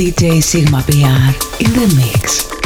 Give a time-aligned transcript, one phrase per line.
[0.00, 1.28] DJ Sigma PR
[1.62, 2.59] in the mix.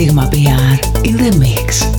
[0.00, 1.89] Sigma PR in the mix.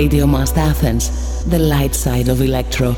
[0.00, 2.96] Radio Must Athens, the light side of electro.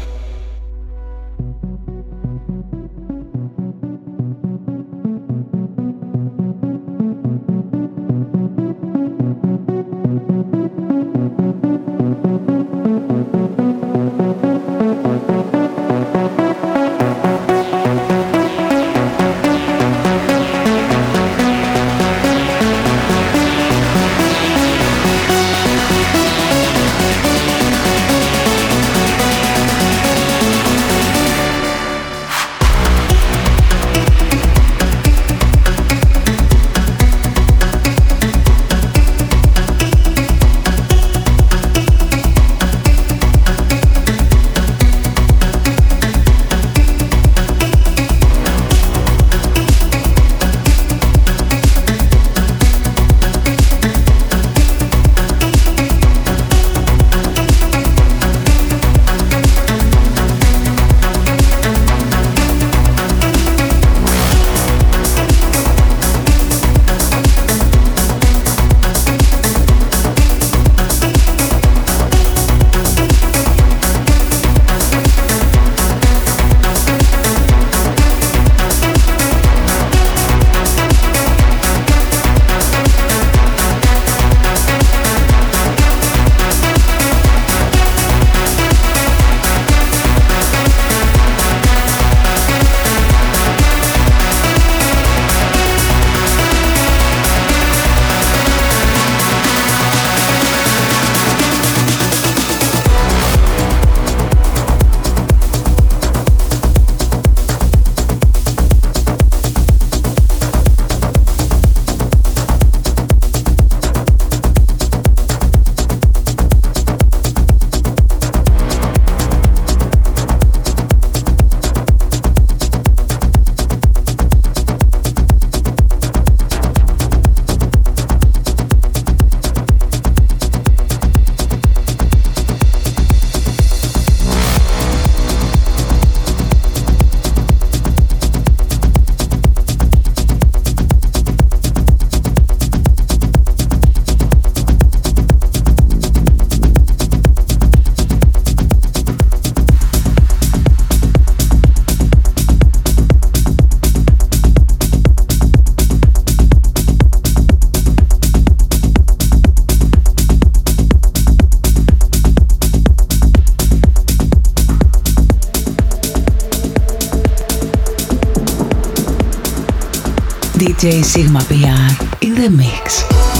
[170.82, 173.31] DJ Sigma PR in the mix.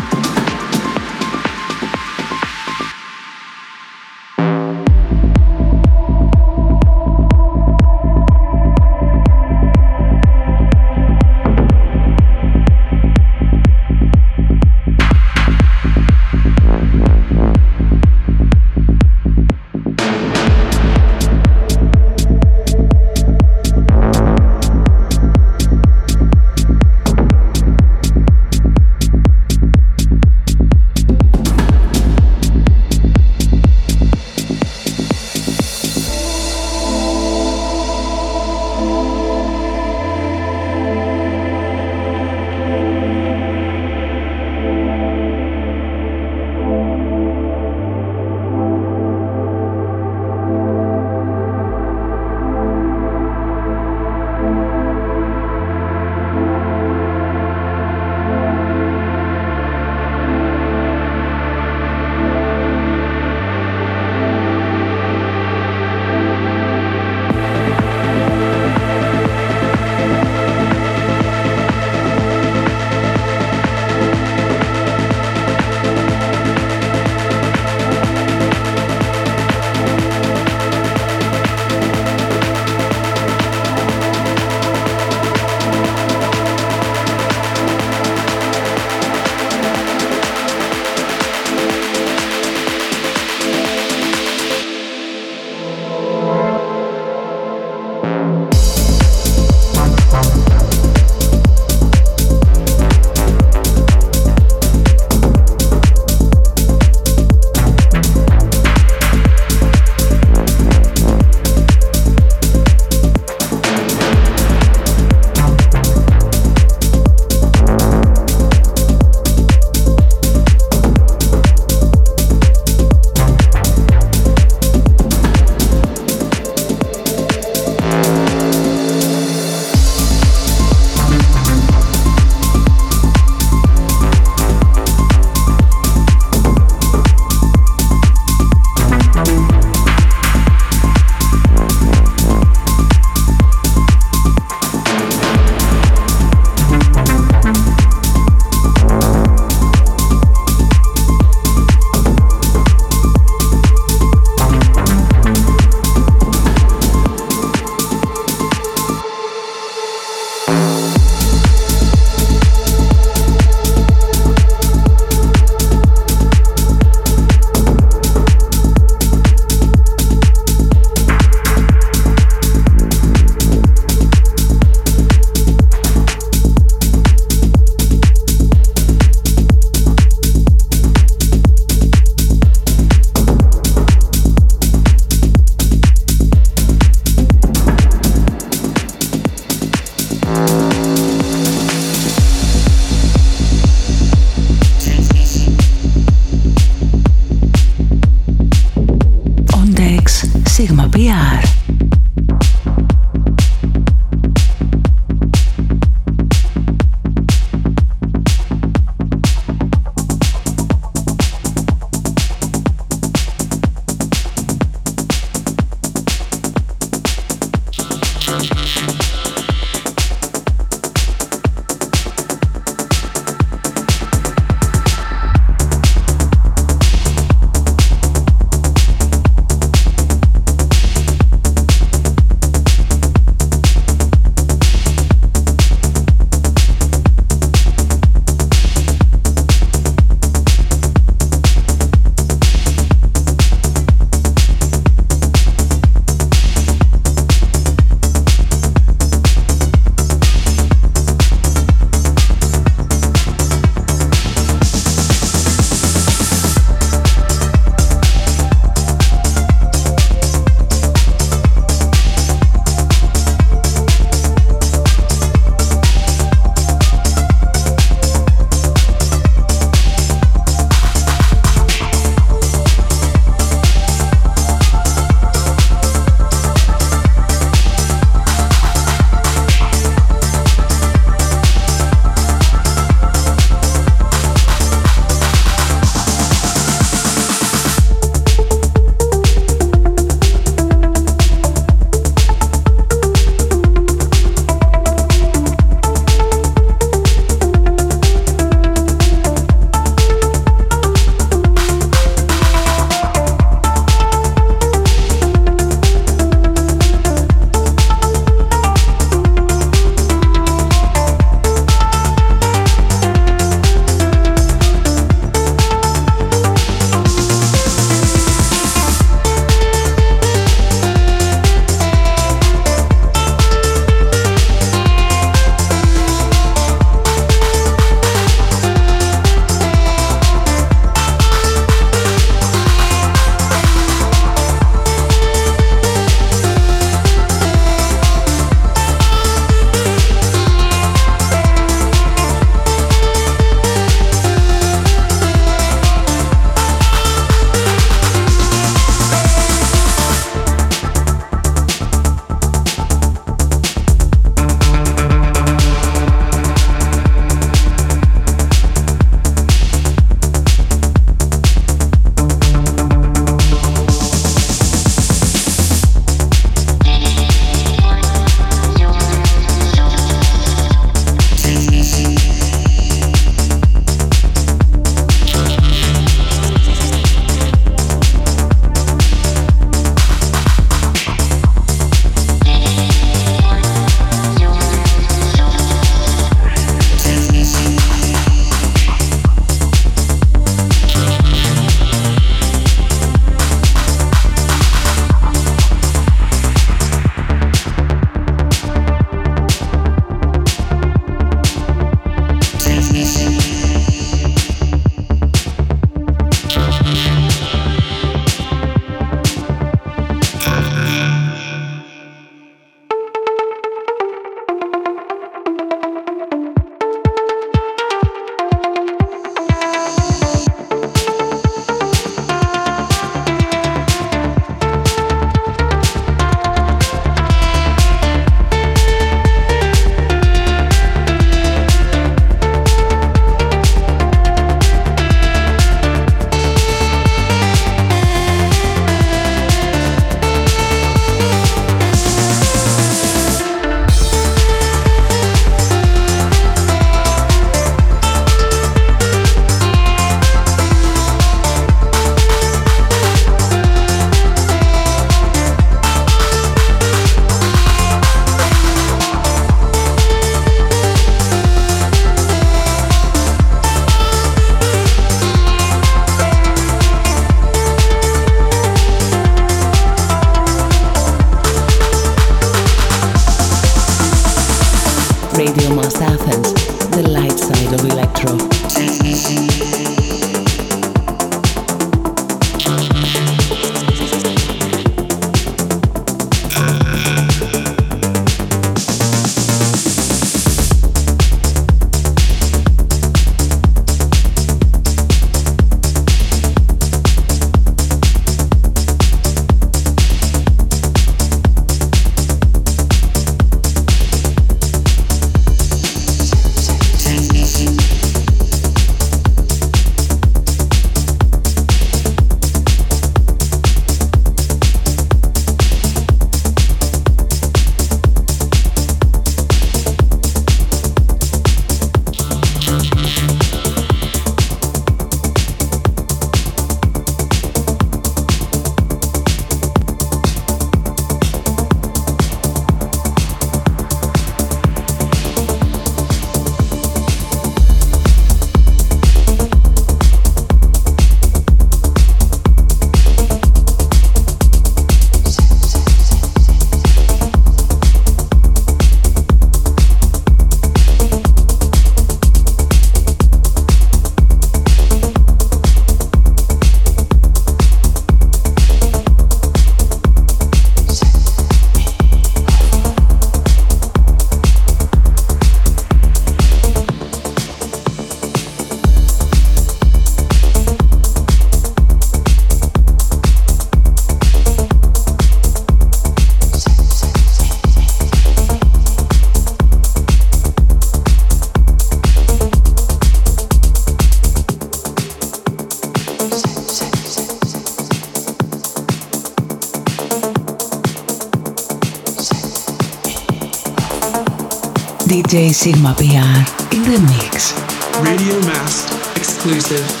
[595.31, 597.53] DJ Sigma PR in the mix.
[598.01, 600.00] Radio Must exclusive.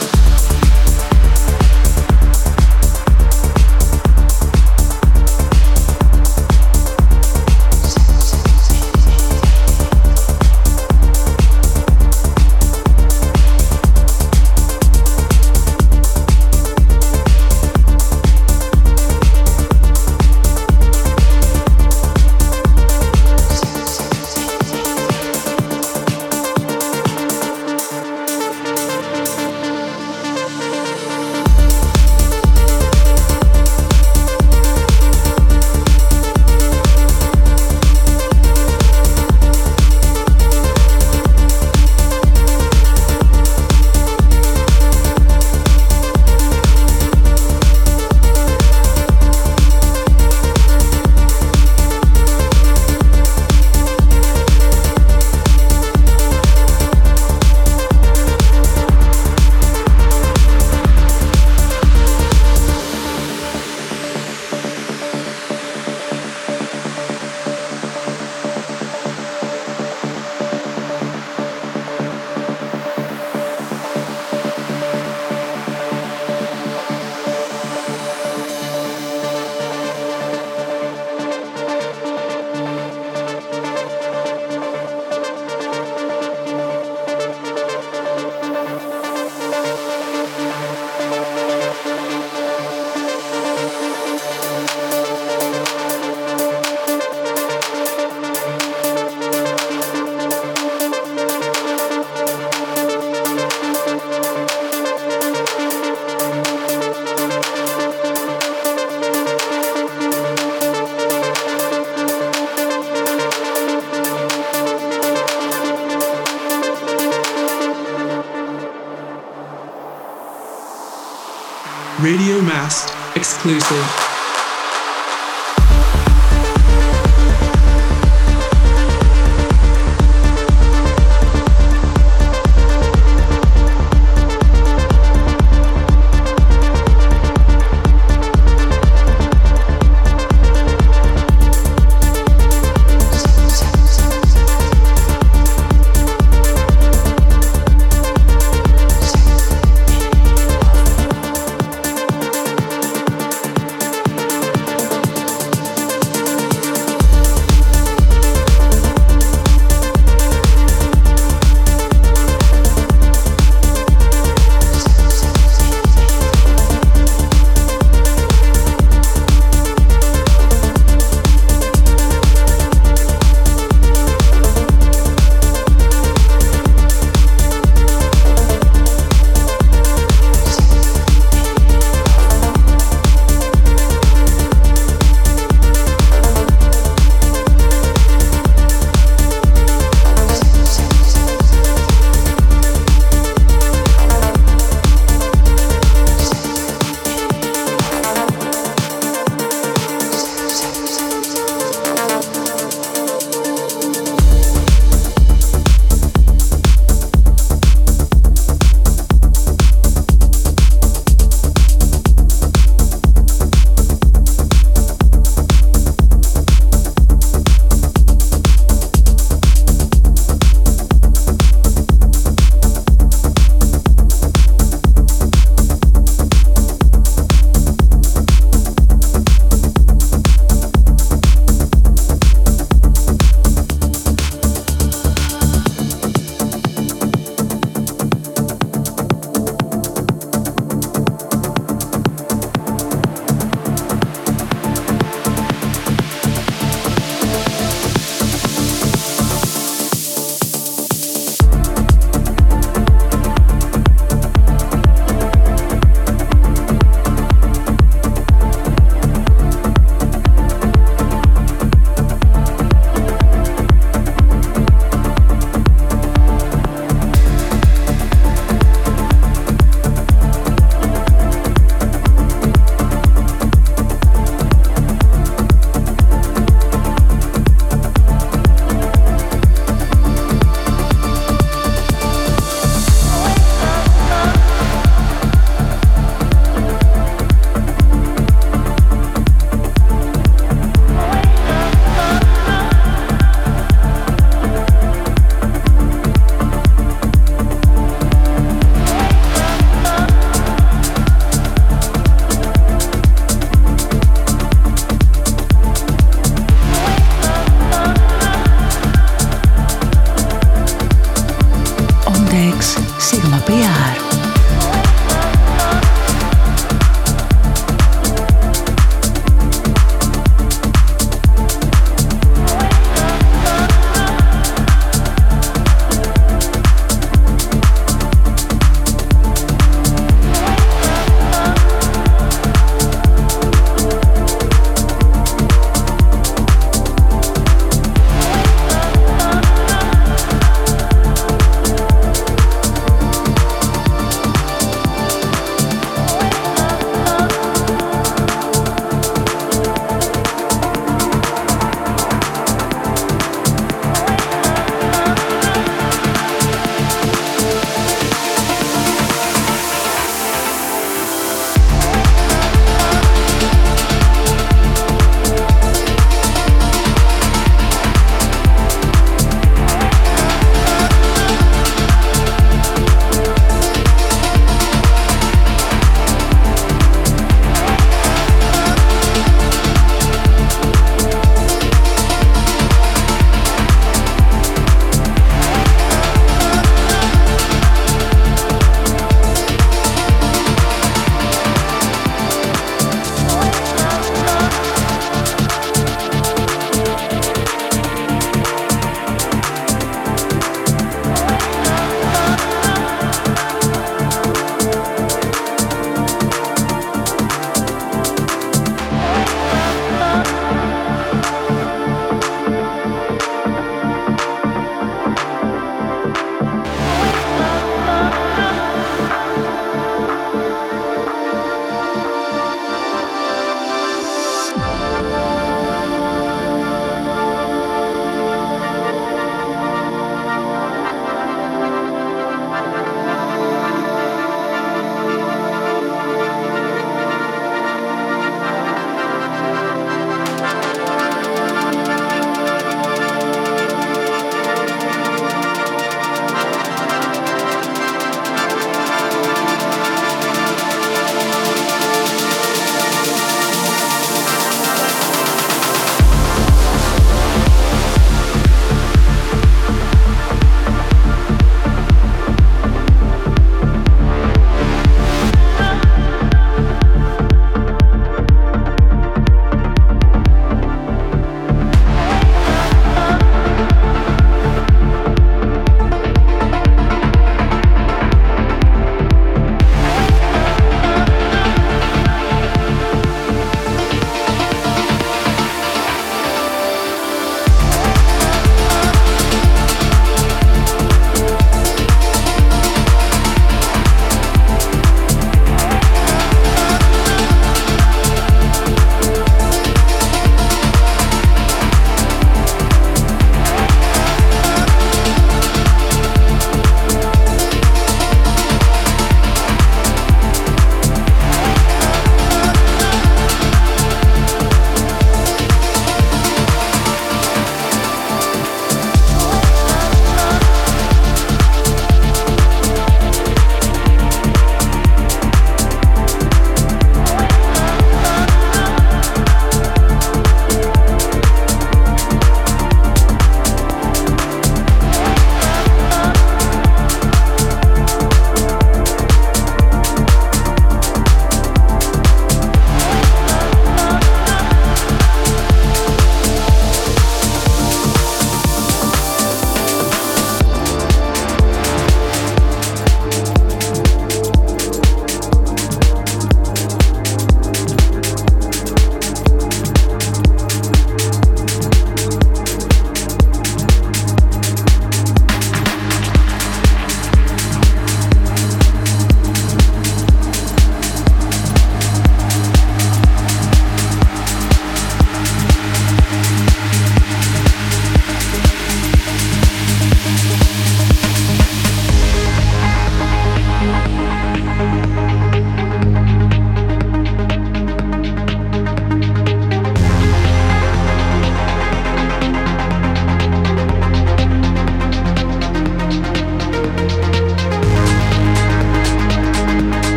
[123.43, 123.80] Exclusive.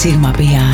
[0.00, 0.69] DJ Sigma PR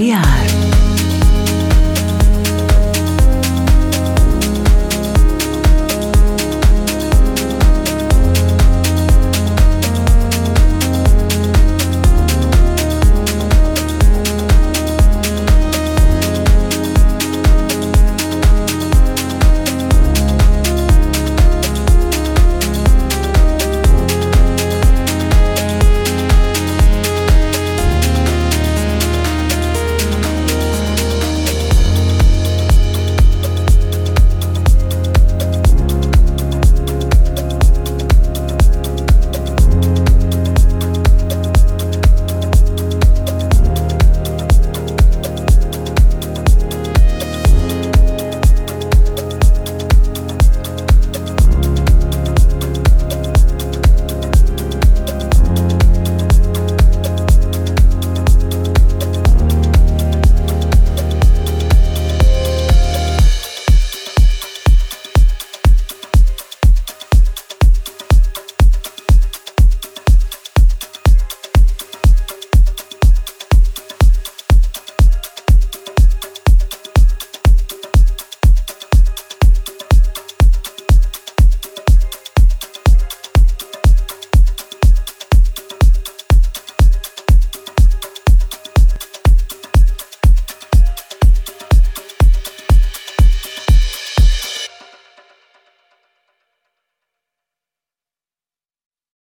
[0.00, 0.89] PR.